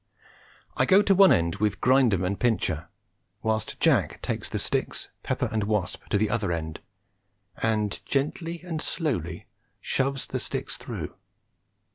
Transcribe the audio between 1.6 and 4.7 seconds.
Grindum and Pincher, whilst Jack takes the